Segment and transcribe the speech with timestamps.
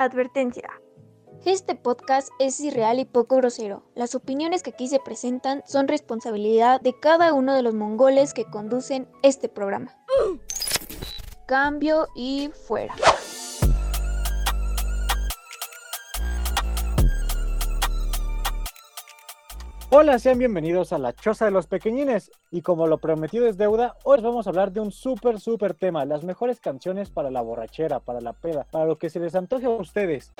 [0.00, 0.70] Advertencia.
[1.44, 3.84] Este podcast es irreal y poco grosero.
[3.94, 8.46] Las opiniones que aquí se presentan son responsabilidad de cada uno de los mongoles que
[8.46, 9.94] conducen este programa.
[11.46, 12.94] Cambio y fuera.
[19.92, 22.30] Hola, sean bienvenidos a la Choza de los Pequeñines.
[22.52, 26.04] Y como lo prometido es deuda, hoy vamos a hablar de un súper, súper tema.
[26.04, 29.66] Las mejores canciones para la borrachera, para la peda, para lo que se les antoje
[29.66, 30.32] a ustedes.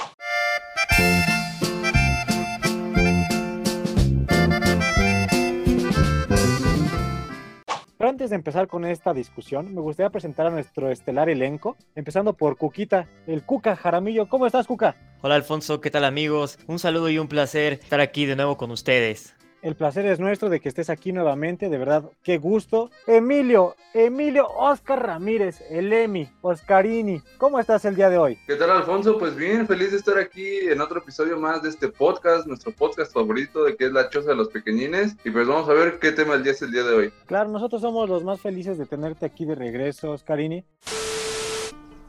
[7.99, 12.35] Pero antes de empezar con esta discusión, me gustaría presentar a nuestro estelar elenco, empezando
[12.35, 14.29] por Cuquita, el Cuca Jaramillo.
[14.29, 14.95] ¿Cómo estás, Cuca?
[15.23, 16.57] Hola Alfonso, ¿qué tal amigos?
[16.69, 19.35] Un saludo y un placer estar aquí de nuevo con ustedes.
[19.63, 22.91] El placer es nuestro de que estés aquí nuevamente, de verdad, qué gusto.
[23.07, 28.39] Emilio, Emilio Oscar Ramírez, el Emi, Oscarini, ¿cómo estás el día de hoy?
[28.47, 29.19] ¿Qué tal Alfonso?
[29.19, 33.13] Pues bien, feliz de estar aquí en otro episodio más de este podcast, nuestro podcast
[33.13, 35.15] favorito de que es La Choza de los Pequeñines.
[35.27, 37.13] Y pues vamos a ver qué tema el día es el día de hoy.
[37.27, 40.65] Claro, nosotros somos los más felices de tenerte aquí de regreso, Oscarini.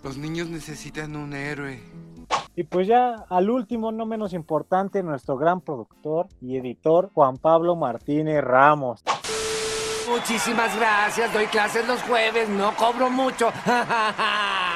[0.06, 1.81] Los niños necesitan un héroe.
[2.56, 7.76] Y pues ya al último, no menos importante, nuestro gran productor y editor, Juan Pablo
[7.76, 9.04] Martínez Ramos.
[10.10, 13.50] Muchísimas gracias, doy clases los jueves, no cobro mucho.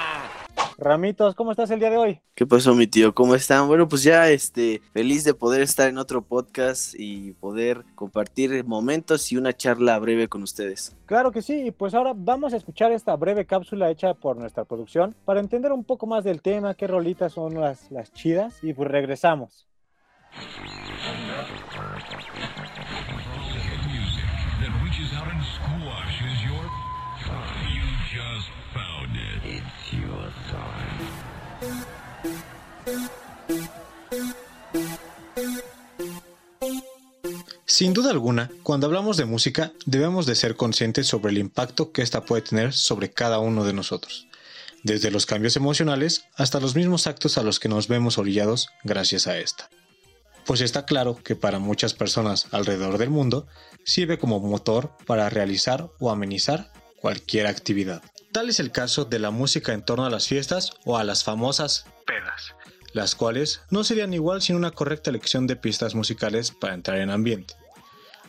[0.78, 2.22] Ramitos, ¿cómo estás el día de hoy?
[2.36, 3.14] ¿Qué pasó, mi tío?
[3.16, 3.68] ¿Cómo están?
[3.68, 9.32] Bueno, pues ya este, feliz de poder estar en otro podcast y poder compartir momentos
[9.32, 10.96] y una charla breve con ustedes.
[11.06, 14.66] Claro que sí, y pues ahora vamos a escuchar esta breve cápsula hecha por nuestra
[14.66, 18.74] producción para entender un poco más del tema, qué rolitas son las, las chidas, y
[18.74, 19.68] pues regresamos.
[37.66, 42.04] Sin duda alguna, cuando hablamos de música, debemos de ser conscientes sobre el impacto que
[42.04, 44.28] ésta puede tener sobre cada uno de nosotros,
[44.84, 49.28] desde los cambios emocionales hasta los mismos actos a los que nos vemos orillados gracias
[49.28, 49.70] a esta.
[50.46, 53.46] Pues está claro que para muchas personas alrededor del mundo
[53.84, 56.72] sirve como motor para realizar o amenizar
[57.06, 58.02] cualquier actividad.
[58.32, 61.24] Tal es el caso de la música en torno a las fiestas o a las
[61.24, 62.56] famosas pedas,
[62.94, 67.12] las cuales no serían igual sin una correcta elección de pistas musicales para entrar en
[67.12, 67.54] ambiente.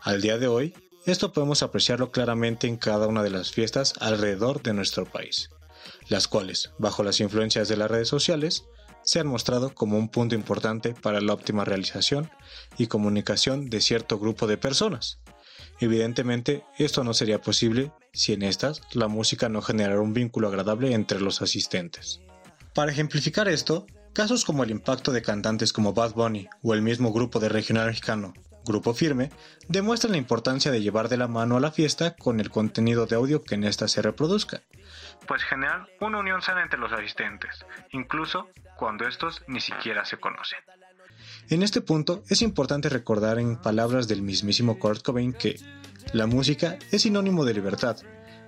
[0.02, 0.74] Al día de hoy,
[1.06, 5.48] esto podemos apreciarlo claramente en cada una de las fiestas alrededor de nuestro país,
[6.10, 8.64] las cuales, bajo las influencias de las redes sociales,
[9.04, 12.30] se han mostrado como un punto importante para la óptima realización
[12.76, 15.18] y comunicación de cierto grupo de personas.
[15.78, 20.94] Evidentemente, esto no sería posible si en estas la música no generara un vínculo agradable
[20.94, 22.20] entre los asistentes.
[22.74, 27.12] Para ejemplificar esto, casos como el impacto de cantantes como Bad Bunny o el mismo
[27.12, 28.32] grupo de regional mexicano,
[28.66, 29.30] Grupo Firme,
[29.68, 33.14] demuestran la importancia de llevar de la mano a la fiesta con el contenido de
[33.14, 34.60] audio que en ésta se reproduzca,
[35.26, 40.58] pues generar una unión sana entre los asistentes, incluso cuando estos ni siquiera se conocen.
[41.48, 45.60] En este punto es importante recordar en palabras del mismísimo Kurt Cobain que
[46.12, 47.98] la música es sinónimo de libertad,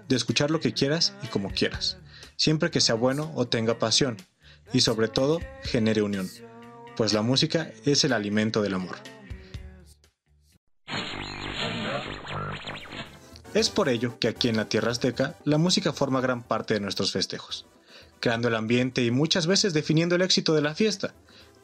[0.08, 1.98] de escuchar lo que quieras y como quieras,
[2.36, 4.16] siempre que sea bueno o tenga pasión,
[4.72, 6.28] y sobre todo genere unión,
[6.96, 8.96] pues la música es el alimento del amor.
[13.54, 16.80] Es por ello que aquí en la Tierra Azteca la música forma gran parte de
[16.80, 17.66] nuestros festejos,
[18.18, 21.14] creando el ambiente y muchas veces definiendo el éxito de la fiesta,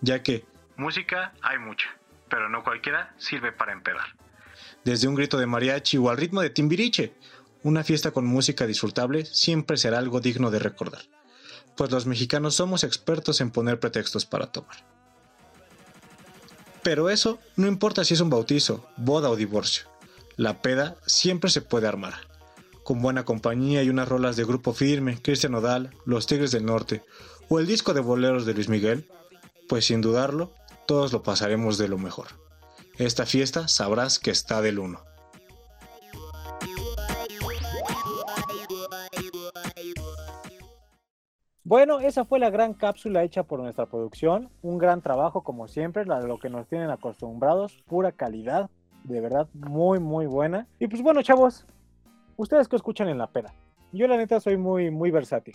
[0.00, 0.44] ya que
[0.76, 1.88] música hay mucha,
[2.28, 4.16] pero no cualquiera sirve para empedar.
[4.84, 7.14] Desde un grito de mariachi o al ritmo de timbiriche,
[7.62, 11.02] una fiesta con música disfrutable siempre será algo digno de recordar,
[11.76, 14.76] pues los mexicanos somos expertos en poner pretextos para tomar.
[16.82, 19.94] Pero eso no importa si es un bautizo, boda o divorcio
[20.36, 22.14] la peda siempre se puede armar.
[22.82, 27.02] Con buena compañía y unas rolas de Grupo Firme, Cristian Nodal, Los Tigres del Norte
[27.48, 29.08] o el disco de boleros de Luis Miguel,
[29.68, 30.52] pues sin dudarlo,
[30.86, 32.28] todos lo pasaremos de lo mejor.
[32.98, 35.00] Esta fiesta sabrás que está del uno.
[41.66, 44.50] Bueno, esa fue la gran cápsula hecha por nuestra producción.
[44.60, 48.68] Un gran trabajo, como siempre, lo que nos tienen acostumbrados, pura calidad,
[49.02, 50.68] de verdad muy, muy buena.
[50.78, 51.66] Y pues bueno, chavos,
[52.36, 53.54] ustedes que escuchan en la peda.
[53.92, 55.54] Yo la neta soy muy, muy versátil.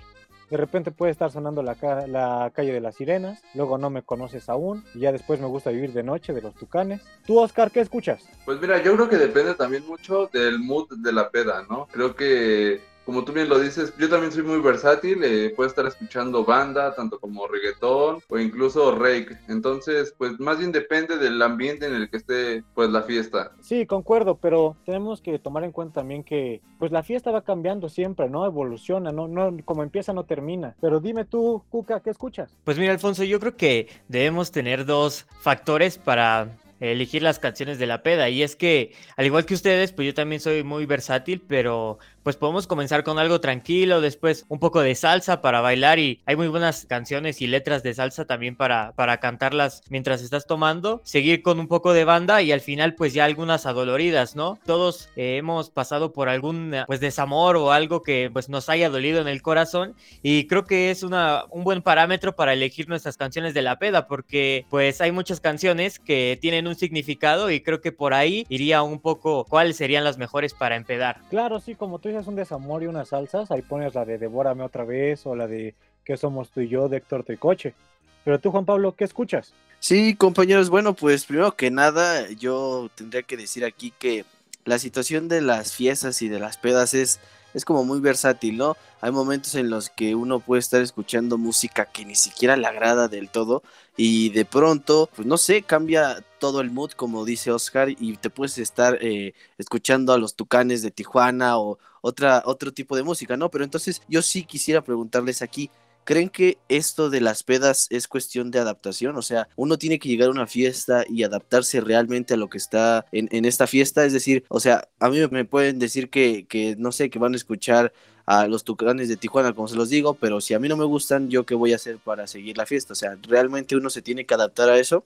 [0.49, 1.75] De repente puede estar sonando la,
[2.07, 5.69] la, calle de las sirenas, luego no me conoces aún, y ya después me gusta
[5.69, 7.01] vivir de noche de los tucanes.
[7.25, 8.23] ¿Tú, Oscar, qué escuchas?
[8.45, 11.87] Pues mira, yo creo que depende también mucho del mood de la peda, ¿no?
[11.91, 15.83] Creo que como tú bien lo dices, yo también soy muy versátil, eh, puedo estar
[15.87, 19.35] escuchando banda, tanto como reggaetón o incluso rake.
[19.47, 23.53] Entonces, pues más bien depende del ambiente en el que esté pues la fiesta.
[23.61, 27.89] Sí, concuerdo, pero tenemos que tomar en cuenta también que pues la fiesta va cambiando
[27.89, 28.45] siempre, ¿no?
[28.45, 30.75] Evoluciona, no, no, como empieza no termina.
[30.79, 32.55] Pero dime tú, Cuca, ¿qué escuchas?
[32.63, 37.87] Pues mira, Alfonso, yo creo que debemos tener dos factores para elegir las canciones de
[37.87, 38.29] la peda.
[38.29, 42.35] Y es que, al igual que ustedes, pues yo también soy muy versátil, pero pues
[42.35, 46.47] podemos comenzar con algo tranquilo, después un poco de salsa para bailar y hay muy
[46.47, 51.59] buenas canciones y letras de salsa también para, para cantarlas mientras estás tomando, seguir con
[51.59, 54.59] un poco de banda y al final pues ya algunas adoloridas, ¿no?
[54.65, 59.21] Todos eh, hemos pasado por algún pues desamor o algo que pues nos haya dolido
[59.21, 63.53] en el corazón y creo que es una, un buen parámetro para elegir nuestras canciones
[63.53, 67.91] de la peda porque pues hay muchas canciones que tienen un significado y creo que
[67.91, 71.21] por ahí iría un poco cuáles serían las mejores para empedar.
[71.29, 74.63] Claro, sí, como tú dices, un desamor y unas salsas, ahí pones la de Devórame
[74.63, 77.75] otra vez o la de ¿Qué somos tú y yo de Héctor Tricoche.
[78.23, 79.53] Pero tú, Juan Pablo, ¿qué escuchas?
[79.79, 84.25] Sí, compañeros, bueno, pues primero que nada, yo tendría que decir aquí que
[84.65, 87.19] la situación de las fiestas y de las pedas es
[87.53, 88.77] es como muy versátil, ¿no?
[89.01, 93.07] Hay momentos en los que uno puede estar escuchando música que ni siquiera le agrada
[93.07, 93.63] del todo
[93.97, 98.29] y de pronto, pues no sé, cambia todo el mood, como dice Oscar, y te
[98.29, 103.37] puedes estar eh, escuchando a los tucanes de Tijuana o otra, otro tipo de música,
[103.37, 103.49] ¿no?
[103.51, 105.69] Pero entonces yo sí quisiera preguntarles aquí,
[106.09, 109.15] ¿Creen que esto de las pedas es cuestión de adaptación?
[109.15, 112.57] O sea, uno tiene que llegar a una fiesta y adaptarse realmente a lo que
[112.57, 114.03] está en, esta fiesta.
[114.05, 117.33] Es decir, o sea, a mí me pueden decir que, que, no sé, que van
[117.33, 117.93] a escuchar
[118.25, 120.85] a los tucanes de Tijuana, como se los digo, pero si a mí no me
[120.85, 122.93] gustan, ¿yo qué voy a hacer para seguir la fiesta?
[122.93, 125.03] O sea, ¿realmente uno se tiene que adaptar a eso?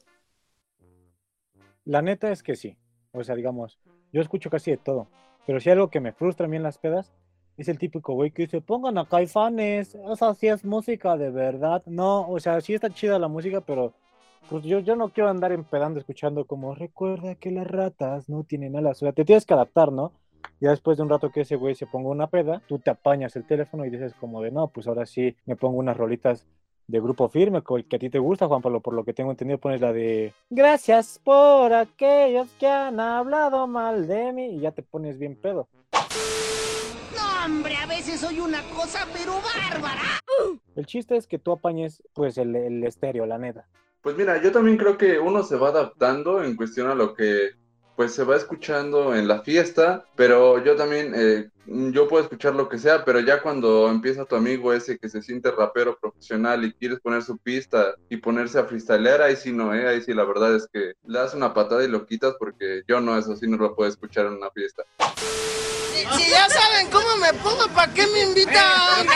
[1.86, 2.78] La neta es que sí.
[3.12, 3.80] O sea, digamos,
[4.12, 5.08] yo escucho casi de todo.
[5.46, 7.14] Pero si algo que me frustra a mí en las pedas
[7.58, 11.84] es el típico güey que dice, pongan a Caifanes, esa sí es música de verdad.
[11.86, 13.94] No, o sea, sí está chida la música, pero
[14.50, 18.76] pues yo, yo no quiero andar empedando escuchando como, recuerda que las ratas no tienen
[18.76, 18.98] alas.
[18.98, 20.14] O sea, te tienes que adaptar, ¿no?
[20.60, 23.36] Ya después de un rato que ese güey se ponga una peda, tú te apañas
[23.36, 26.48] el teléfono y dices como de, no, pues ahora sí me pongo unas rolitas
[26.88, 29.58] de grupo firme, que a ti te gusta, Juan Pablo, por lo que tengo entendido,
[29.58, 34.84] pones la de Gracias por aquellos que han hablado mal de mí y ya te
[34.84, 35.68] pones bien pedo
[37.46, 40.02] hombre, a veces soy una cosa pero bárbara.
[40.76, 43.68] El chiste es que tú apañes pues el, el estéreo, la neta.
[44.02, 47.52] Pues mira, yo también creo que uno se va adaptando en cuestión a lo que
[47.96, 52.68] pues se va escuchando en la fiesta, pero yo también, eh, yo puedo escuchar lo
[52.68, 56.74] que sea, pero ya cuando empieza tu amigo ese que se siente rapero profesional y
[56.74, 59.88] quieres poner su pista y ponerse a freestylear, ahí sí no, ¿eh?
[59.88, 63.00] ahí sí la verdad es que le das una patada y lo quitas porque yo
[63.00, 64.84] no, eso sí no lo puedo escuchar en una fiesta.
[66.16, 69.08] Si, ya saben cómo me pongo, ¿para qué me invitan?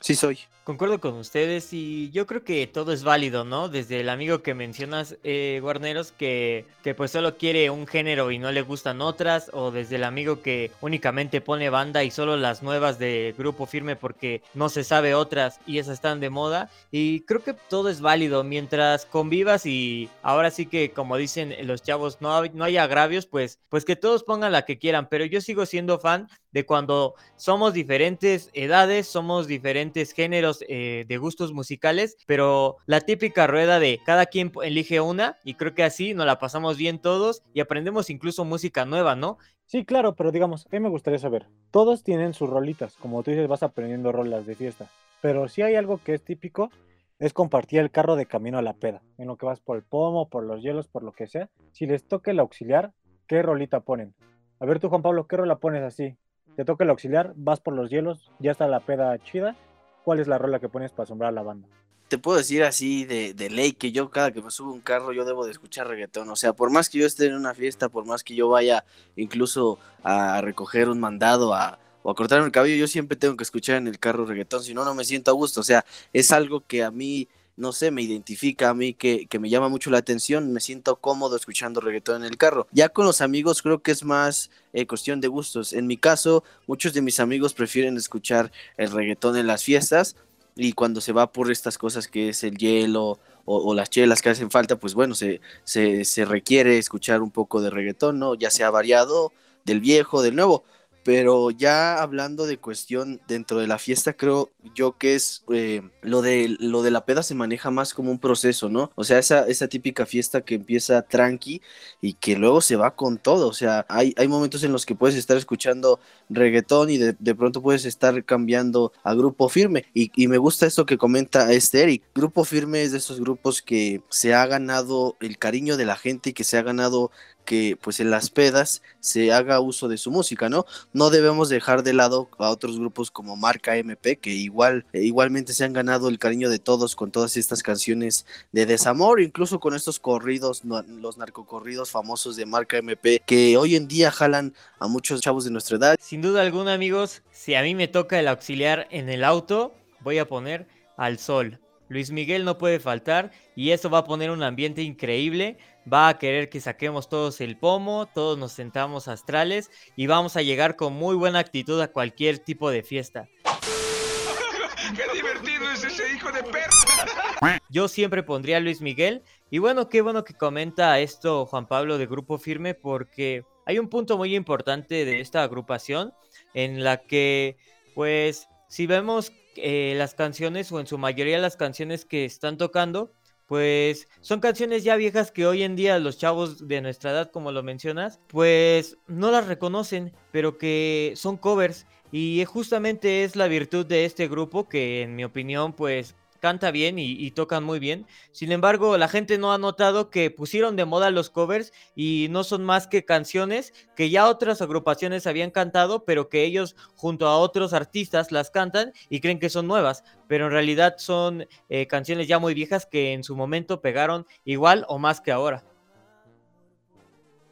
[0.00, 0.38] Sí soy.
[0.68, 3.70] Concuerdo con ustedes y yo creo que todo es válido, ¿no?
[3.70, 8.38] Desde el amigo que mencionas, eh, Guarneros, que, que pues solo quiere un género y
[8.38, 12.62] no le gustan otras, o desde el amigo que únicamente pone banda y solo las
[12.62, 16.68] nuevas de grupo firme porque no se sabe otras y esas están de moda.
[16.90, 21.82] Y creo que todo es válido mientras convivas y ahora sí que como dicen los
[21.82, 25.40] chavos, no, no hay agravios, pues, pues que todos pongan la que quieran, pero yo
[25.40, 32.16] sigo siendo fan de cuando somos diferentes edades, somos diferentes géneros eh, de gustos musicales,
[32.26, 36.38] pero la típica rueda de cada quien elige una y creo que así nos la
[36.38, 39.38] pasamos bien todos y aprendemos incluso música nueva, ¿no?
[39.66, 43.30] Sí, claro, pero digamos, a mí me gustaría saber, todos tienen sus rolitas, como tú
[43.30, 44.90] dices, vas aprendiendo rolas de fiesta,
[45.20, 46.70] pero si hay algo que es típico,
[47.18, 49.82] es compartir el carro de camino a la peda, en lo que vas por el
[49.82, 52.92] pomo, por los hielos, por lo que sea, si les toca el auxiliar,
[53.26, 54.14] ¿qué rolita ponen?
[54.60, 56.16] A ver tú, Juan Pablo, ¿qué rola pones así?
[56.58, 59.54] Te toca el auxiliar, vas por los hielos, ya está la peda chida.
[60.02, 61.68] ¿Cuál es la rola que pones para asombrar a la banda?
[62.08, 65.12] Te puedo decir así de, de ley que yo cada que me subo un carro
[65.12, 66.28] yo debo de escuchar reggaetón.
[66.30, 68.84] O sea, por más que yo esté en una fiesta, por más que yo vaya
[69.14, 73.44] incluso a recoger un mandado a, o a cortarme el cabello, yo siempre tengo que
[73.44, 75.60] escuchar en el carro reggaetón, si no, no me siento a gusto.
[75.60, 79.50] O sea, es algo que a mí no sé, me identifica a mí que, me
[79.50, 82.68] llama mucho la atención, me siento cómodo escuchando reggaetón en el carro.
[82.70, 85.72] Ya con los amigos creo que es más eh, cuestión de gustos.
[85.72, 90.14] En mi caso, muchos de mis amigos prefieren escuchar el reggaetón en las fiestas
[90.54, 94.28] y cuando se va por estas cosas que es el hielo o, las chelas que
[94.28, 98.34] hacen falta, pues bueno, se, se, se requiere escuchar un poco de reggaetón, ¿no?
[98.34, 99.32] Ya sea variado,
[99.64, 100.64] del viejo, del nuevo
[101.08, 106.20] pero ya hablando de cuestión dentro de la fiesta, creo yo que es eh, lo,
[106.20, 108.90] de, lo de la peda se maneja más como un proceso, ¿no?
[108.94, 111.62] O sea, esa, esa típica fiesta que empieza tranqui
[112.02, 114.94] y que luego se va con todo, o sea, hay, hay momentos en los que
[114.94, 115.98] puedes estar escuchando
[116.28, 119.86] reggaetón y de, de pronto puedes estar cambiando a grupo firme.
[119.94, 123.62] Y, y me gusta esto que comenta este Eric, grupo firme es de esos grupos
[123.62, 127.10] que se ha ganado el cariño de la gente y que se ha ganado
[127.48, 130.66] que pues en las pedas se haga uso de su música, ¿no?
[130.92, 135.54] No debemos dejar de lado a otros grupos como Marca MP que igual eh, igualmente
[135.54, 139.74] se han ganado el cariño de todos con todas estas canciones de desamor, incluso con
[139.74, 145.22] estos corridos, los narcocorridos famosos de Marca MP que hoy en día jalan a muchos
[145.22, 145.96] chavos de nuestra edad.
[145.98, 150.18] Sin duda alguna, amigos, si a mí me toca el auxiliar en el auto, voy
[150.18, 150.66] a poner
[150.98, 151.58] al sol.
[151.88, 155.56] Luis Miguel no puede faltar y eso va a poner un ambiente increíble
[155.90, 160.42] va a querer que saquemos todos el pomo, todos nos sentamos astrales y vamos a
[160.42, 163.28] llegar con muy buena actitud a cualquier tipo de fiesta.
[164.96, 167.60] ¡Qué divertido es ese hijo de perra!
[167.70, 171.98] Yo siempre pondría a Luis Miguel y bueno, qué bueno que comenta esto Juan Pablo
[171.98, 176.12] de Grupo Firme porque hay un punto muy importante de esta agrupación
[176.54, 177.56] en la que
[177.94, 183.12] pues si vemos eh, las canciones o en su mayoría las canciones que están tocando
[183.48, 187.50] pues son canciones ya viejas que hoy en día los chavos de nuestra edad, como
[187.50, 191.86] lo mencionas, pues no las reconocen, pero que son covers.
[192.12, 196.98] Y justamente es la virtud de este grupo que en mi opinión pues canta bien
[196.98, 198.06] y, tocan muy bien.
[198.32, 202.44] Sin embargo, la gente no ha notado que pusieron de moda los covers y no
[202.44, 207.38] son más que canciones que ya otras agrupaciones habían cantado, pero que ellos junto a
[207.38, 212.28] otros artistas las cantan y creen que son nuevas, pero en realidad son eh, canciones
[212.28, 215.64] ya muy viejas que en su momento pegaron igual o más que ahora.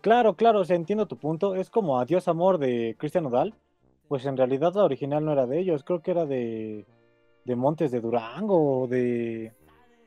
[0.00, 1.56] Claro, claro, entiendo tu punto.
[1.56, 3.54] Es como Adiós Amor de Cristian Odal.
[4.08, 6.86] Pues en realidad la original no era de ellos, creo que era de
[7.46, 9.52] de Montes de Durango o de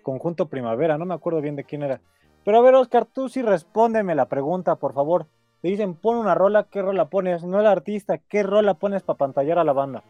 [0.03, 2.01] Conjunto Primavera, no me acuerdo bien de quién era.
[2.43, 5.27] Pero a ver, Oscar, tú sí respóndeme la pregunta, por favor.
[5.61, 7.43] Te dicen, pon una rola, ¿qué rola pones?
[7.43, 10.03] No el artista, ¿qué rola pones para pantallar a la banda?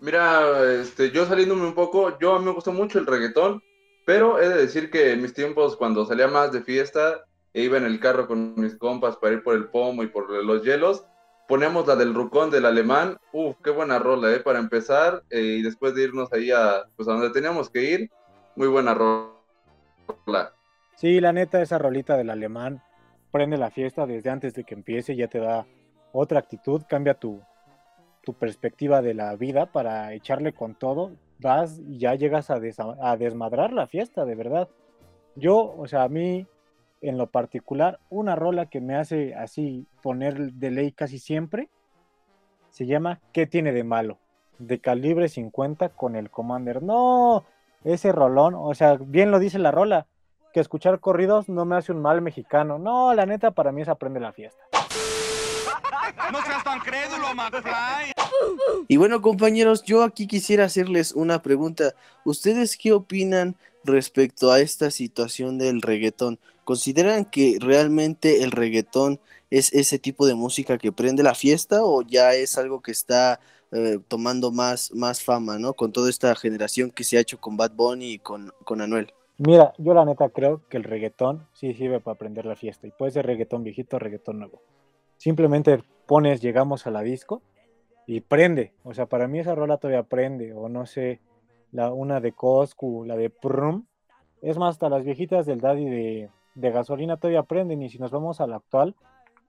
[0.00, 3.62] Mira, este, yo saliéndome un poco, yo a mí me gusta mucho el reggaetón,
[4.04, 7.24] pero he de decir que en mis tiempos, cuando salía más de fiesta,
[7.54, 10.30] e iba en el carro con mis compas para ir por el pomo y por
[10.30, 11.04] los hielos,
[11.52, 13.18] ponemos la del Rucón del alemán.
[13.30, 14.40] Uf, qué buena rola, ¿eh?
[14.40, 18.10] Para empezar eh, y después de irnos ahí a, pues, a donde teníamos que ir,
[18.56, 20.54] muy buena rola.
[20.96, 22.82] Sí, la neta, esa rolita del alemán
[23.30, 25.66] prende la fiesta desde antes de que empiece, ya te da
[26.12, 27.42] otra actitud, cambia tu,
[28.22, 31.12] tu perspectiva de la vida para echarle con todo.
[31.38, 32.60] Vas y ya llegas a,
[33.02, 34.70] a desmadrar la fiesta, de verdad.
[35.34, 36.46] Yo, o sea, a mí
[37.02, 41.68] en lo particular, una rola que me hace así poner de ley casi siempre,
[42.70, 44.18] se llama ¿Qué tiene de malo?
[44.58, 46.82] De calibre 50 con el Commander.
[46.82, 47.44] No,
[47.84, 50.06] ese rolón, o sea, bien lo dice la rola,
[50.52, 52.78] que escuchar corridos no me hace un mal mexicano.
[52.78, 54.62] No, la neta, para mí es aprende la fiesta.
[56.30, 58.12] No seas tan crédulo, McFly.
[58.88, 61.94] Y bueno, compañeros, yo aquí quisiera hacerles una pregunta.
[62.24, 66.38] ¿Ustedes qué opinan respecto a esta situación del reggaetón?
[66.64, 69.20] ¿Consideran que realmente el reggaetón
[69.50, 73.40] es ese tipo de música que prende la fiesta o ya es algo que está
[73.72, 75.74] eh, tomando más, más fama, ¿no?
[75.74, 79.12] Con toda esta generación que se ha hecho con Bad Bunny y con, con Anuel.
[79.38, 82.90] Mira, yo la neta creo que el reggaetón sí sirve para prender la fiesta y
[82.90, 84.62] puede ser reggaetón viejito o reggaetón nuevo.
[85.16, 87.42] Simplemente pones, llegamos a la disco
[88.06, 88.72] y prende.
[88.84, 90.52] O sea, para mí esa rola todavía prende.
[90.52, 91.20] O no sé,
[91.72, 93.86] la, una de Coscu, la de Prum.
[94.40, 98.10] Es más, hasta las viejitas del Daddy de, de gasolina todavía prenden y si nos
[98.10, 98.94] vamos a la actual,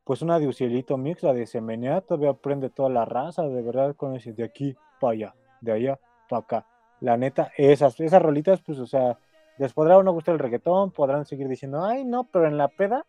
[0.03, 3.96] pues una de Ucielito Mix, la de Semenea, todavía prende toda la raza, de verdad,
[3.96, 6.00] con ese de aquí para allá, de allá
[6.30, 6.65] para acá.
[7.00, 9.18] La neta, esas, esas rolitas, pues, o sea,
[9.58, 12.68] les podrá o no gustar el reggaetón, podrán seguir diciendo, ay, no, pero en la
[12.68, 13.06] peda,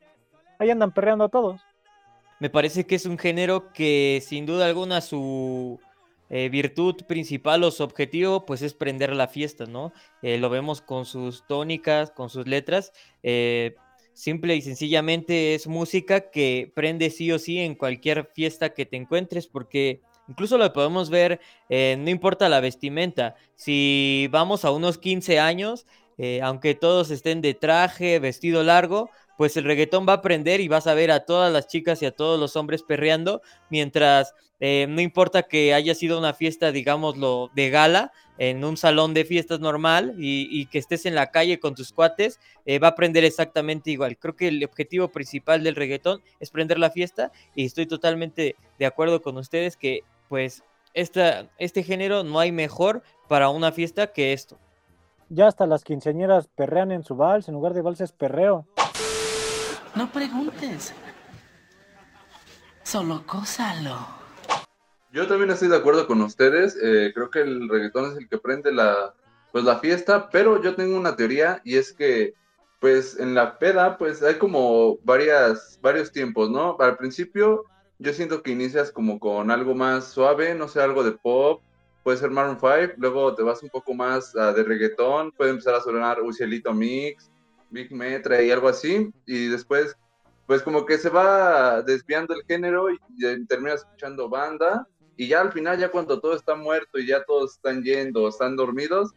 [0.59, 1.61] ahí andan perreando todos.
[2.41, 5.81] Me parece que es un género que sin duda alguna su
[6.37, 9.93] eh, virtud principal o su objetivo pues es prender la fiesta, ¿no?
[10.21, 12.93] Eh, lo vemos con sus tónicas, con sus letras.
[13.23, 13.77] Eh,
[14.15, 18.97] simple y sencillamente es música que prende sí o sí en cualquier fiesta que te
[18.97, 21.39] encuentres, porque incluso lo podemos ver,
[21.71, 25.87] no importa la vestimenta, si vamos a unos 15 años,
[26.43, 30.87] aunque todos estén de traje, vestido largo, pues el reggaetón va a prender y vas
[30.87, 35.01] a ver a todas las chicas y a todos los hombres perreando, mientras eh, no
[35.01, 40.15] importa que haya sido una fiesta, digámoslo, de gala, en un salón de fiestas normal
[40.19, 44.19] y, que estés en la calle con tus cuates, eh, va a prender exactamente igual.
[44.19, 48.87] Creo que el objetivo principal del reggaetón es prender la fiesta y estoy totalmente de
[48.87, 50.65] acuerdo con ustedes que pues
[50.95, 54.59] esta, este género no hay mejor para una fiesta que esto.
[55.29, 58.67] Ya hasta las quinceañeras perrean en su vals, en lugar de vals es perreo.
[59.95, 60.93] No preguntes.
[62.83, 63.97] Solo cósalo.
[65.13, 66.77] Yo también estoy de acuerdo con ustedes.
[66.83, 69.15] Eh, creo que el reggaetón es el que prende la,
[69.53, 72.35] pues, la fiesta, pero yo tengo una teoría y es que,
[72.81, 76.77] pues, en la peda, pues, hay como varias, varios tiempos, ¿no?
[76.81, 77.65] Al principio,
[78.01, 81.63] yo siento que inicias como con algo más suave, no sé, algo de pop,
[82.03, 85.75] puede ser Maroon 5, luego te vas un poco más uh, de reggaetón, puede empezar
[85.75, 87.31] a sonar Ucielito Mix,
[87.75, 89.97] Big Metra y algo así, y después,
[90.47, 92.99] pues como que se va desviando el género y,
[93.47, 97.57] terminas escuchando banda, y ya al final, ya cuando todo está muerto y ya todos
[97.57, 99.13] están yendo, están dormidos,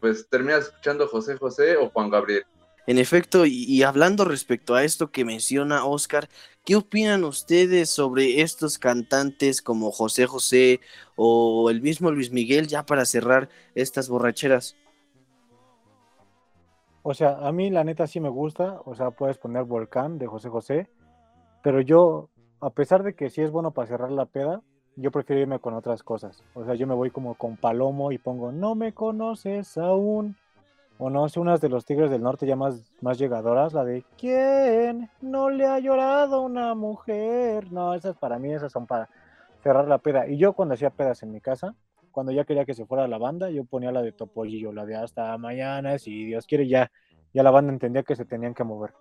[0.00, 2.44] pues terminas escuchando José José o Juan Gabriel.
[2.86, 6.28] En efecto, y, hablando respecto a esto que menciona Oscar,
[6.64, 10.80] ¿qué opinan ustedes sobre estos cantantes como José José
[11.14, 14.76] o el mismo Luis Miguel ya para cerrar estas borracheras?
[17.02, 20.28] O sea, a mí la neta sí me gusta, o sea, puedes poner Volcán de
[20.28, 20.88] José José,
[21.62, 22.28] pero yo,
[22.60, 24.62] a pesar de que sí es bueno para cerrar la peda,
[24.96, 26.44] yo prefiero irme con otras cosas.
[26.54, 30.36] O sea, yo me voy como con Palomo y pongo, no me conoces aún.
[30.98, 34.04] O no sé, unas de los Tigres del Norte ya más, más llegadoras, la de
[34.16, 37.72] ¿Quién no le ha llorado una mujer?
[37.72, 39.08] No, esas para mí, esas son para
[39.62, 40.28] cerrar la peda.
[40.28, 41.74] Y yo cuando hacía pedas en mi casa,
[42.12, 44.94] cuando ya quería que se fuera la banda, yo ponía la de Topolillo, la de
[44.94, 46.92] hasta mañana, si Dios quiere, ya,
[47.34, 48.92] ya la banda entendía que se tenían que mover.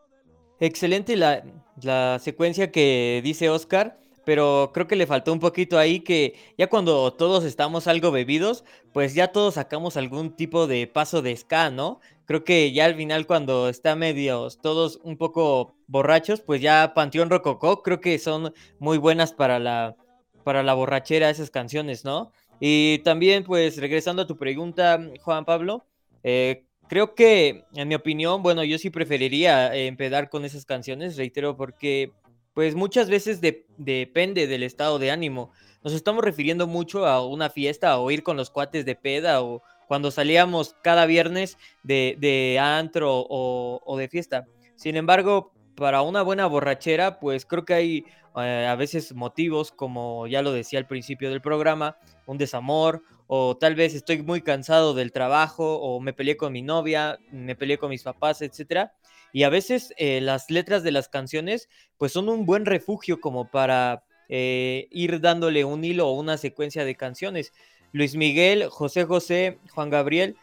[0.60, 1.44] Excelente la,
[1.82, 6.68] la secuencia que dice Oscar, pero creo que le faltó un poquito ahí que ya
[6.68, 8.63] cuando todos estamos algo bebidos,
[8.94, 12.00] pues ya todos sacamos algún tipo de paso de ska, ¿no?
[12.25, 17.30] Creo que ya al final cuando está medios todos un poco borrachos, pues ya Panteón
[17.30, 19.96] Rococó creo que son muy buenas para la
[20.44, 22.32] para la borrachera esas canciones, ¿no?
[22.63, 25.84] Y también, pues, regresando a tu pregunta, Juan Pablo,
[26.22, 31.18] eh, creo que, en mi opinión, bueno, yo sí preferiría eh, empedar con esas canciones,
[31.18, 32.12] reitero, porque,
[32.53, 35.51] pues, muchas veces depende del estado de ánimo.
[35.84, 39.64] Nos estamos refiriendo mucho a una fiesta o ir con los cuates de peda o
[39.88, 44.46] cuando salíamos cada viernes de, antro o, o de fiesta.
[44.75, 48.05] Sin embargo, para una buena borrachera, pues creo que hay
[48.38, 53.57] eh, a veces motivos, como ya lo decía al principio del programa, un desamor, o
[53.57, 57.77] tal vez estoy muy cansado del trabajo, o me peleé con mi novia, me peleé
[57.77, 58.94] con mis papás, etcétera.
[59.34, 63.50] Y a veces eh, las letras de las canciones, pues son un buen refugio como
[63.50, 67.53] para eh, ir dándole un hilo o una secuencia de canciones.
[67.94, 70.36] Luis Miguel, José José, Juan Gabriel,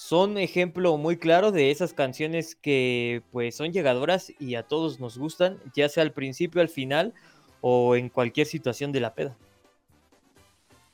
[0.00, 5.18] son ejemplo muy claro de esas canciones que pues son llegadoras y a todos nos
[5.18, 7.12] gustan, ya sea al principio, al final
[7.60, 9.36] o en cualquier situación de la peda.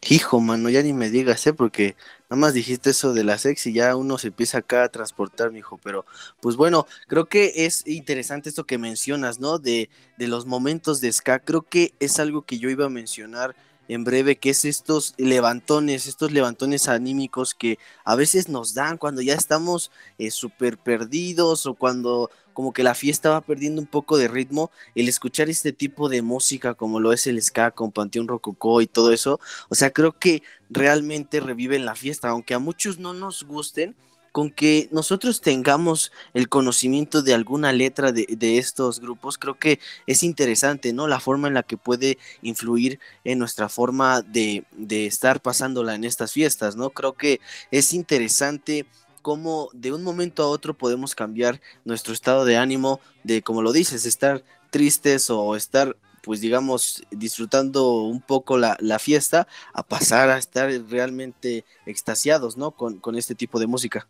[0.09, 1.53] Hijo, mano, ya ni me digas, ¿eh?
[1.53, 1.95] Porque
[2.29, 5.53] nada más dijiste eso de la sex y ya uno se empieza acá a transportar,
[5.53, 5.79] mijo.
[5.85, 6.05] Pero,
[6.41, 9.61] pues bueno, creo que es interesante esto que mencionas, ¿no?
[9.61, 9.89] De,
[10.19, 11.39] de los momentos de ska.
[11.39, 13.55] Creo que es algo que yo iba a mencionar
[13.89, 19.23] en breve, que es estos levantones, estos levantones anímicos que a veces nos dan cuando
[19.23, 24.17] ya estamos eh, súper perdidos o cuando como que la fiesta va perdiendo un poco
[24.17, 28.29] de ritmo, el escuchar este tipo de música como lo es el ska con Panteón
[28.29, 32.99] Rococó y todo eso, o sea, creo que realmente reviven la fiesta, aunque a muchos
[32.99, 33.95] no nos gusten,
[34.37, 40.23] con que nosotros tengamos el conocimiento de alguna letra de, estos grupos, creo que es
[40.23, 41.09] interesante, ¿no?
[41.09, 46.05] La forma en la que puede influir en nuestra forma de, de estar pasándola en
[46.05, 46.91] estas fiestas, ¿no?
[46.91, 48.85] Creo que es interesante
[49.23, 53.73] cómo de un momento a otro podemos cambiar nuestro estado de ánimo, de como lo
[53.73, 60.39] dices, estar tristes o estar pues digamos, disfrutando un poco la, fiesta, a pasar a
[60.39, 62.73] estar realmente extasiados, ¿no?
[62.73, 64.09] Con, con este tipo de música.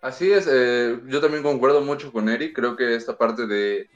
[0.00, 3.90] Así es, eh, yo también concuerdo mucho con Eric, creo que esta parte de,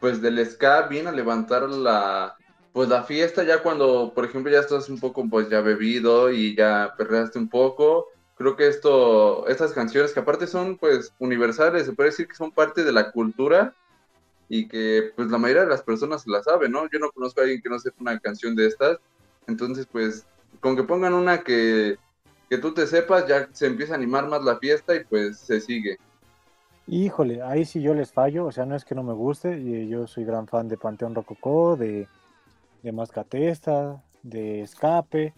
[0.00, 2.36] pues del ska viene a levantar la,
[2.72, 6.56] pues la fiesta ya cuando, por ejemplo, ya estás un poco pues ya bebido y
[6.56, 11.92] ya perreaste un poco, creo que esto, estas canciones que aparte son pues universales, se
[11.92, 13.76] puede decir que son parte de la cultura
[14.48, 16.90] y que pues la mayoría de las personas la sabe, ¿no?
[16.90, 18.98] Yo no conozco a alguien que no sepa una canción de estas,
[19.46, 20.26] entonces pues
[20.58, 21.96] con que pongan una que
[22.48, 25.60] que tú te sepas, ya se empieza a animar más la fiesta y pues se
[25.60, 25.98] sigue.
[26.86, 30.06] Híjole, ahí sí yo les fallo, o sea, no es que no me guste, yo
[30.06, 32.06] soy gran fan de Panteón Rococó, de,
[32.82, 35.32] de Mascatesta, de Escape,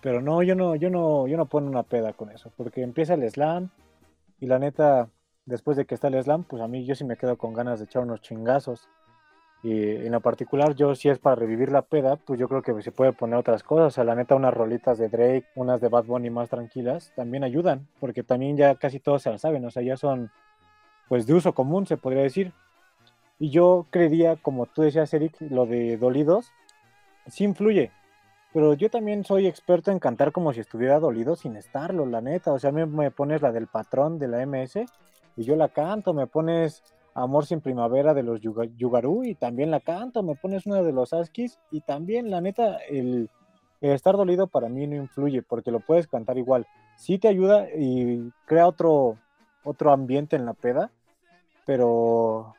[0.00, 3.12] pero no, yo no, yo no, yo no pongo una peda con eso, porque empieza
[3.14, 3.70] el slam,
[4.40, 5.10] y la neta,
[5.44, 7.78] después de que está el slam, pues a mí yo sí me quedo con ganas
[7.78, 8.88] de echar unos chingazos.
[9.62, 12.80] Y en lo particular, yo si es para revivir la peda, pues yo creo que
[12.82, 13.86] se puede poner otras cosas.
[13.86, 17.42] O sea, la neta, unas rolitas de Drake, unas de Bad Bunny más tranquilas, también
[17.42, 20.30] ayudan, porque también ya casi todos se las saben, o sea, ya son
[21.08, 22.52] pues de uso común, se podría decir.
[23.38, 26.52] Y yo creería, como tú decías, Eric, lo de dolidos,
[27.26, 27.90] sí influye.
[28.52, 32.52] Pero yo también soy experto en cantar como si estuviera dolido sin estarlo, la neta.
[32.52, 34.76] O sea, me, me pones la del patrón de la MS
[35.36, 36.14] y yo la canto.
[36.14, 36.82] Me pones
[37.16, 40.22] Amor sin Primavera de los Yuga- Yugarú y también la canto.
[40.22, 43.30] Me pones una de los Askis y también, la neta, el,
[43.80, 46.66] el estar dolido para mí no influye porque lo puedes cantar igual.
[46.96, 49.16] Sí te ayuda y crea otro,
[49.64, 50.90] otro ambiente en la peda,
[51.64, 52.54] pero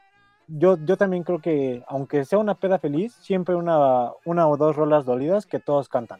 [0.47, 4.75] yo, yo también creo que aunque sea una peda feliz, siempre una, una o dos
[4.75, 6.19] rolas dolidas que todos cantan.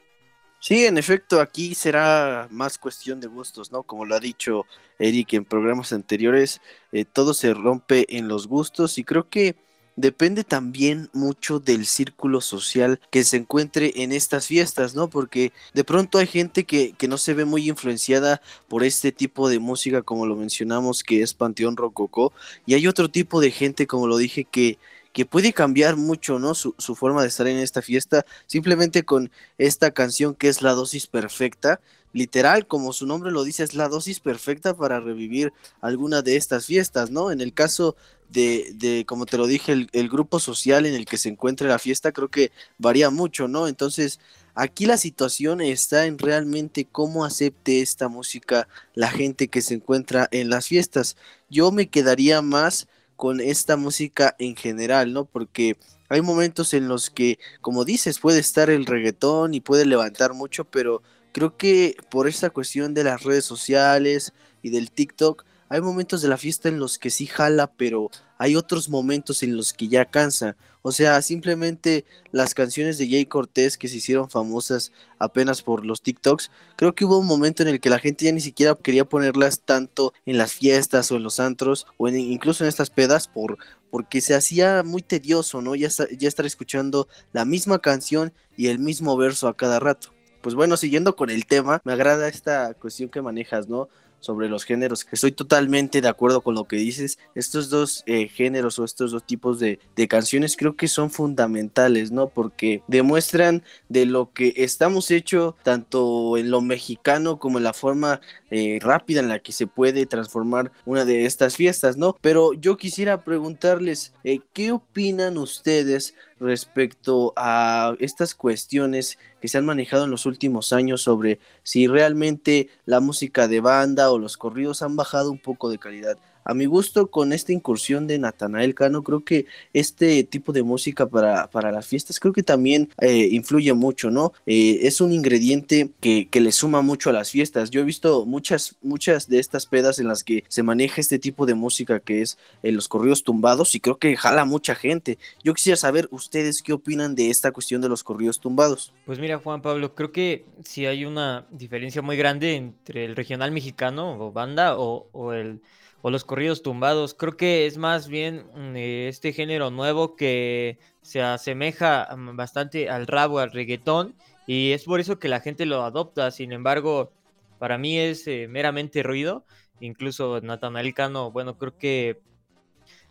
[0.60, 3.84] Sí, en efecto, aquí será más cuestión de gustos, ¿no?
[3.84, 4.66] Como lo ha dicho
[5.00, 9.56] Eric en programas anteriores, eh, todo se rompe en los gustos y creo que
[9.96, 15.10] depende también mucho del círculo social que se encuentre en estas fiestas, ¿no?
[15.10, 19.50] Porque de pronto hay gente que, que no se ve muy influenciada por este tipo
[19.50, 22.34] de música, como lo mencionamos, que es Panteón Rococó,
[22.66, 24.78] y hay otro tipo de gente, como lo dije, que
[25.14, 26.54] que puede cambiar mucho, ¿no?
[26.56, 31.08] Su, forma de estar en esta fiesta, simplemente con esta canción que es la dosis
[31.08, 31.80] perfecta.
[32.14, 36.66] Literal, como su nombre lo dice, es la dosis perfecta para revivir alguna de estas
[36.66, 37.32] fiestas, ¿no?
[37.32, 37.96] En el caso
[38.30, 41.80] de, de como te lo dije, el, grupo social en el que se encuentra la
[41.80, 43.68] fiesta, creo que varía mucho, ¿no?
[43.68, 44.20] Entonces,
[44.56, 50.28] aquí la situación está en realmente cómo acepte esta música la gente que se encuentra
[50.32, 51.16] en las fiestas.
[51.50, 52.88] Yo me quedaría más
[53.18, 55.26] con esta música en general, ¿no?
[55.26, 55.76] Porque
[56.08, 60.64] hay momentos en los que, como dices, puede estar el reggaetón y puede levantar mucho,
[60.64, 61.02] pero
[61.34, 66.28] creo que por esta cuestión de las redes sociales y del TikTok, hay momentos de
[66.28, 70.06] la fiesta en los que sí jala, pero hay otros momentos en los que ya
[70.06, 70.56] cansa.
[70.82, 76.02] O sea, simplemente las canciones de Jay Cortés que se hicieron famosas apenas por los
[76.02, 79.04] TikToks, creo que hubo un momento en el que la gente ya ni siquiera quería
[79.04, 83.58] ponerlas tanto en las fiestas o en los antros o incluso en estas pedas por
[83.90, 85.76] porque se hacía muy tedioso, ¿no?
[85.76, 90.14] Ya, ya estar escuchando la misma canción y el mismo verso a cada rato.
[90.42, 93.90] Pues bueno, siguiendo con el tema, me agrada esta cuestión que manejas, ¿no?
[94.20, 97.18] Sobre los géneros, que estoy totalmente de acuerdo con lo que dices.
[97.36, 102.30] Estos dos eh, géneros o estos dos tipos de, canciones creo que son fundamentales, ¿no?
[102.30, 108.22] Porque demuestran de lo que estamos hechos tanto en lo mexicano como en la forma
[108.50, 112.16] eh, rápida en la que se puede transformar una de estas fiestas, ¿no?
[112.22, 119.66] Pero yo quisiera preguntarles, eh, ¿qué opinan ustedes respecto a estas cuestiones que se han
[119.66, 124.82] manejado en los últimos años sobre si realmente la música de banda o los corridos
[124.82, 126.18] han bajado un poco de calidad.
[126.50, 131.06] A mi gusto, con esta incursión de Natanael Cano, creo que este tipo de música
[131.06, 134.32] para, para las fiestas creo que también eh, influye mucho, ¿no?
[134.46, 137.70] Eh, es un ingrediente que, que, le suma mucho a las fiestas.
[137.70, 141.46] Yo he visto muchas, muchas de estas pedas en las que se maneja este tipo
[141.46, 145.18] de música que es eh, los corridos tumbados y creo que jala mucha gente.
[145.44, 148.94] Yo quisiera saber ustedes qué opinan de esta cuestión de los corridos tumbados.
[149.06, 153.52] Pues mira, Juan Pablo, creo que sí hay una diferencia muy grande entre el regional
[153.52, 155.60] mexicano o banda o, o el
[156.02, 157.14] o los corridos tumbados.
[157.14, 163.40] Creo que es más bien eh, este género nuevo que se asemeja bastante al rabo,
[163.40, 166.32] al reggaetón, y es por eso que la gente lo adopta.
[166.32, 167.12] Sin embargo,
[167.60, 169.46] para mí es eh, meramente ruido.
[169.80, 172.20] Incluso Natanael Cano, bueno, creo que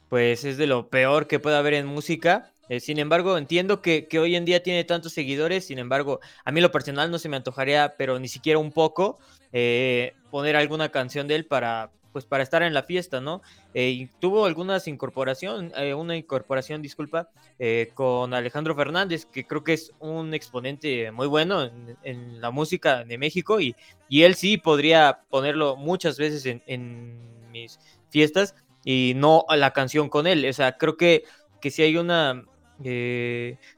[0.09, 2.53] pues es de lo peor que puede haber en música.
[2.68, 5.66] Eh, sin embargo, entiendo que, que, hoy en día tiene tantos seguidores.
[5.66, 9.18] Sin embargo, a mí lo personal no se me antojaría, pero ni siquiera un poco,
[9.53, 13.42] eh, poner alguna canción de él para, pues para estar en la fiesta, ¿no?
[13.74, 19.74] Eh, tuvo algunas incorporación, eh, una incorporación, disculpa, eh, con Alejandro Fernández, que creo que
[19.74, 21.70] es un exponente muy bueno
[22.02, 23.76] en, la música de México y,
[24.09, 27.20] y, él sí podría ponerlo muchas veces en,
[27.52, 30.48] mis fiestas y no la canción con él.
[30.48, 31.24] O sea, creo que,
[31.61, 32.46] que si hay una...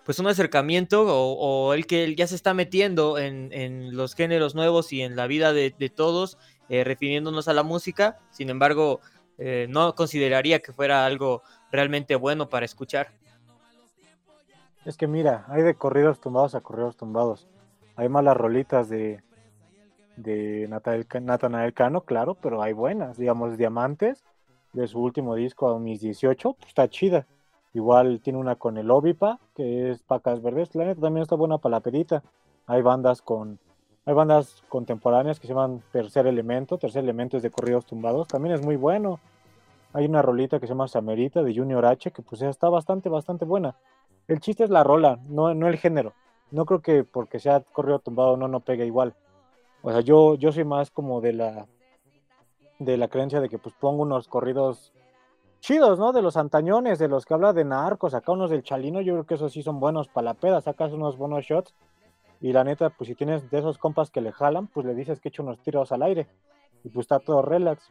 [0.05, 4.15] pues un acercamiento o, o, el que él ya se está metiendo en, en, los
[4.15, 9.01] géneros nuevos y en la vida de todos eh, refiriéndonos a la música, sin embargo,
[9.39, 13.09] eh, no consideraría que fuera algo realmente bueno para escuchar.
[14.85, 17.47] Es que mira, hay de corridos tumbados a corridos tumbados.
[17.97, 19.23] Hay malas rolitas de,
[20.17, 24.25] de Natanael, Cano, claro, pero hay buenas, digamos, Diamantes.
[24.73, 27.27] de su último disco, a mis 18, pues está chida.
[27.75, 30.75] Igual tiene una con el Obipa, que es Pacas Verdes.
[30.75, 32.23] La neta también está buena para la pedita.
[32.67, 33.59] Hay bandas con
[34.09, 36.79] hay bandas contemporáneas que se llaman Tercer Elemento.
[36.79, 38.27] Tercer Elemento es de corridos tumbados.
[38.27, 39.21] También es muy bueno.
[39.93, 43.45] Hay una rolita que se llama Samerita de Junior H, que pues está bastante, bastante
[43.45, 43.77] buena.
[44.27, 46.15] El chiste es la rola, no, no el género.
[46.51, 49.13] No creo que porque sea corrido tumbado no no pegue igual.
[49.83, 51.67] O sea, yo, yo soy más como de la
[52.79, 54.91] de la creencia de que pues pongo unos corridos
[55.61, 56.15] chidos, ¿no?
[56.15, 59.27] De los antañones, de los que habla de narcos, acá unos del chalino, yo creo
[59.27, 61.75] que esos sí son buenos para la peda, sacas unos buenos shots
[62.41, 65.21] y la neta, pues si tienes de esos compas que le jalan, pues le dices
[65.21, 66.27] que eche unos tiros al aire.
[66.85, 67.91] Y pues está todo relax.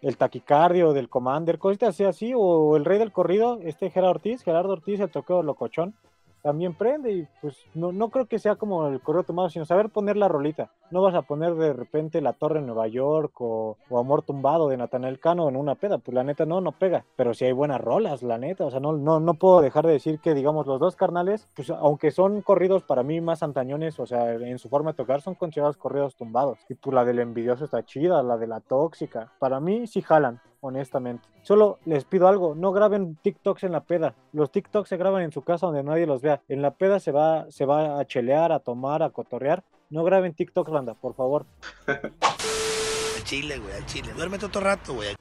[0.00, 2.32] El taquicardio del Commander, cositas así, así.
[2.36, 5.94] O el rey del corrido, este Gerardo Ortiz, Gerardo Ortiz, el toqueo locochón
[6.42, 9.90] también prende y pues no, no creo que sea como el correo tomado, sino saber
[9.90, 10.70] poner la rolita.
[10.90, 14.76] No vas a poner de repente La Torre en Nueva York o, Amor Tumbado de
[14.76, 17.80] Natanael Cano en una peda, pues la neta no, no pega, pero si hay buenas
[17.80, 20.80] rolas, la neta, o sea, no, no, no puedo dejar de decir que digamos los
[20.80, 24.92] dos carnales, pues aunque son corridos para mí más antañones, o sea, en su forma
[24.92, 26.58] de tocar son considerados corridos tumbados.
[26.68, 30.40] Y pues la del envidioso está chida, la de la tóxica, para mí sí jalan
[30.62, 31.28] honestamente.
[31.42, 34.14] Solo les pido algo, no graben TikToks en la peda.
[34.32, 36.40] Los TikToks se graban en su casa donde nadie los vea.
[36.48, 39.62] En la peda se va, se va a chelear, a tomar, a cotorrear.
[39.90, 41.44] No graben TikToks, banda, por favor.
[41.86, 44.12] Al chile, güey, al chile.
[44.14, 45.14] Duérmete otro rato, güey.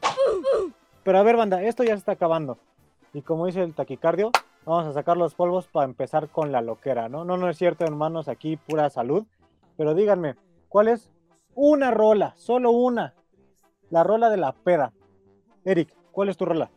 [1.04, 2.58] Pero a ver, banda, esto ya se está acabando.
[3.14, 4.32] Y como dice el taquicardio,
[4.66, 7.26] vamos a sacar los polvos para empezar con la loquera, ¿no?
[7.26, 9.26] No, no es cierto, hermanos, aquí pura salud.
[9.78, 10.36] Pero díganme,
[10.68, 11.10] ¿cuál es
[11.54, 12.34] una rola?
[12.38, 13.14] Solo una.
[13.90, 14.94] La rola de la peda
[15.66, 16.70] Eric, ¿cuál es tu rola?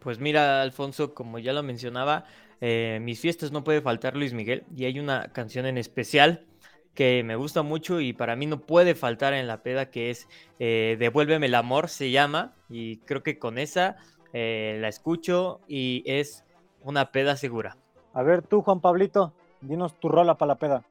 [0.00, 2.24] Pues mira, Alfonso, como ya lo mencionaba,
[2.60, 6.46] eh, mis fiestas no puede faltar Luis Miguel y hay una canción en especial
[6.94, 10.26] que me gusta mucho y para mí no puede faltar en la peda que es
[10.58, 13.96] eh, Devuélveme el amor, se llama y creo que con esa
[14.32, 16.44] eh, la escucho y es
[16.82, 17.76] una peda segura.
[18.12, 20.84] A ver tú, Juan Pablito, dinos tu rola para la peda.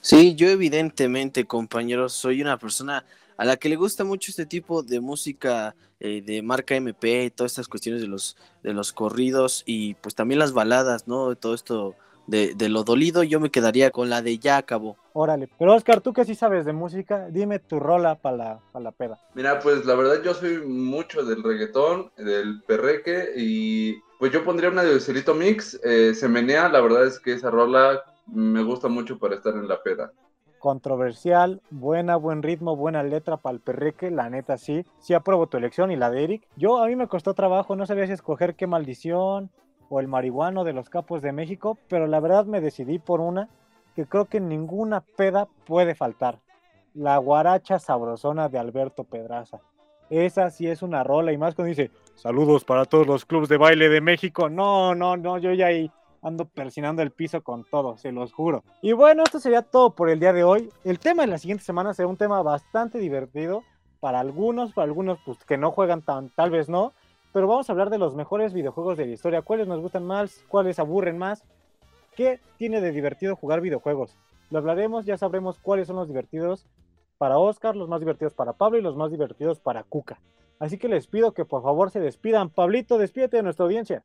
[0.00, 3.04] Sí, yo evidentemente, compañeros, soy una persona
[3.36, 7.52] a la que le gusta mucho este tipo de música eh, de marca MP, todas
[7.52, 11.34] estas cuestiones de los, de los corridos y pues también las baladas, ¿no?
[11.36, 11.94] Todo esto
[12.26, 14.96] de, lo dolido, yo me quedaría con la de Ya acabó.
[15.12, 18.36] Órale, pero Oscar, tú que sí sabes de música, dime tu rola para
[18.72, 19.18] la, la peda.
[19.34, 24.70] Mira, pues la verdad yo soy mucho del reggaetón, del perreque y pues yo pondría
[24.70, 28.88] una de Celito Mix, eh, se menea, la verdad es que esa rola me gusta
[28.88, 30.12] mucho para estar en la peda
[30.62, 34.86] controversial, buena, buen ritmo, buena letra para el perreque, la neta sí.
[35.00, 36.46] Sí apruebo tu elección y la de Eric.
[36.54, 39.50] Yo a mí me costó trabajo, no sabía si escoger qué maldición
[39.88, 43.48] o el marihuano de los capos de México, pero la verdad me decidí por una
[43.96, 46.38] que creo que ninguna peda puede faltar.
[46.94, 49.58] La guaracha sabrosona de Alberto Pedraza.
[50.10, 53.56] Esa sí es una rola y más cuando dice saludos para todos los clubes de
[53.56, 54.48] baile de México.
[54.48, 55.90] No, no, no, yo ya ahí
[56.22, 58.62] ando persinando el piso con todo, se los juro.
[58.80, 60.70] Y bueno, esto sería todo por el día de hoy.
[60.84, 63.62] El tema de la siguiente semana será un tema bastante divertido
[64.00, 66.92] para algunos, para algunos pues, que no juegan tan, tal vez no,
[67.32, 70.44] pero vamos a hablar de los mejores videojuegos de la historia, cuáles nos gustan más,
[70.48, 71.44] cuáles aburren más,
[72.14, 74.16] qué tiene de divertido jugar videojuegos.
[74.50, 76.66] Lo hablaremos, ya sabremos cuáles son los divertidos
[77.18, 80.20] para Oscar, los más divertidos para Pablo y los más divertidos para Cuca.
[80.58, 82.50] Así que les pido que por favor se despidan.
[82.50, 84.02] Pablito, despídete de nuestra audiencia.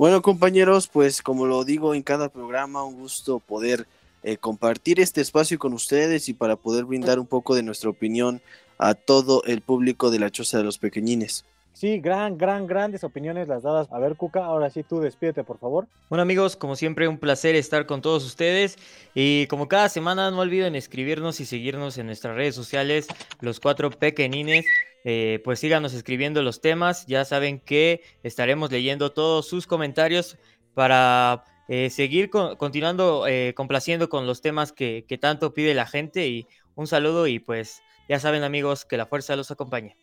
[0.00, 3.86] Bueno, compañeros, pues como lo digo en cada programa, un gusto poder
[4.22, 8.40] eh, compartir este espacio con ustedes y para poder brindar un poco de nuestra opinión
[8.78, 11.44] a todo el público de la Choza de los Pequeñines.
[11.74, 13.88] Sí, gran, gran, grandes opiniones las dadas.
[13.92, 15.86] A ver, Cuca, ahora sí tú despídete, por favor.
[16.08, 18.78] Bueno, amigos, como siempre, un placer estar con todos ustedes.
[19.14, 23.06] Y como cada semana, no olviden escribirnos y seguirnos en nuestras redes sociales,
[23.40, 24.64] los cuatro pequeñines.
[25.04, 27.06] Eh, pues síganos escribiendo los temas.
[27.06, 30.36] Ya saben que estaremos leyendo todos sus comentarios
[30.74, 36.26] para eh, seguir continuando eh, complaciendo con los temas que, que tanto pide la gente.
[36.28, 39.96] Y un saludo y pues ya saben amigos que la fuerza los acompañe.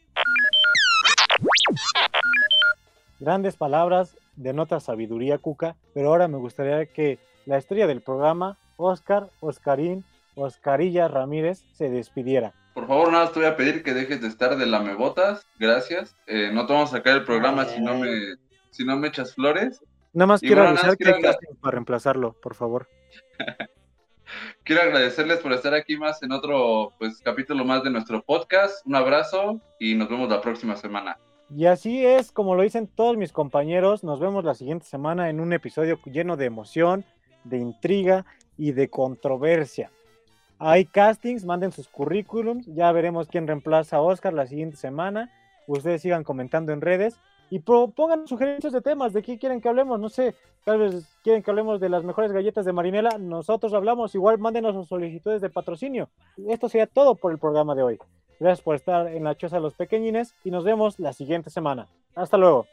[3.20, 9.32] Grandes palabras, denota sabiduría, Cuca, pero ahora me gustaría que la estrella del programa, Oscar,
[9.40, 10.06] Oscarín,
[10.36, 12.54] Oscarilla Ramírez, se despidiera.
[12.78, 15.48] Por favor, nada, te voy a pedir que dejes de estar de lamebotas.
[15.58, 16.16] Gracias.
[16.28, 18.36] Eh, no te vamos a sacar el programa si no me
[18.70, 19.82] si no me echas flores.
[20.14, 22.88] Nada más quiero avisar que hay casting para reemplazarlo, por favor.
[24.64, 28.86] quiero agradecerles por estar aquí más en otro pues capítulo más de nuestro podcast.
[28.86, 31.18] Un abrazo y nos vemos la próxima semana.
[31.50, 35.40] Y así es, como lo dicen todos mis compañeros, nos vemos la siguiente semana en
[35.40, 37.06] un episodio lleno de emoción,
[37.44, 39.90] de intriga y de controversia.
[40.60, 45.32] Hay castings, manden sus currículums, ya veremos quién reemplaza a Oscar la siguiente semana.
[45.68, 50.00] ustedes sigan comentando en redes y propongan sugerencias de temas, de qué quieren que hablemos,
[50.00, 54.16] no sé, tal vez quieren que hablemos de las mejores galletas de Marinela, nosotros hablamos,
[54.16, 56.10] igual mándenos sus solicitudes de patrocinio.
[56.48, 58.00] Esto sería todo por el programa de hoy.
[58.40, 61.88] Gracias por estar en la choza de los pequeñines y nos vemos la siguiente semana.
[62.16, 62.68] Hasta luego.